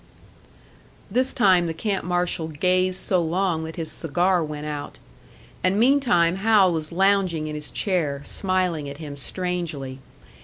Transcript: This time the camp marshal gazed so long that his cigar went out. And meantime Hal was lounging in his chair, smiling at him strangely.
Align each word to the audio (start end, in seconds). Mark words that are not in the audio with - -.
This 1.11 1.31
time 1.31 1.67
the 1.67 1.75
camp 1.75 2.03
marshal 2.03 2.47
gazed 2.47 2.99
so 2.99 3.21
long 3.21 3.65
that 3.65 3.75
his 3.75 3.91
cigar 3.91 4.43
went 4.43 4.65
out. 4.65 4.97
And 5.63 5.79
meantime 5.79 6.37
Hal 6.37 6.73
was 6.73 6.91
lounging 6.91 7.47
in 7.47 7.53
his 7.53 7.69
chair, 7.69 8.23
smiling 8.25 8.89
at 8.89 8.97
him 8.97 9.15
strangely. 9.15 9.99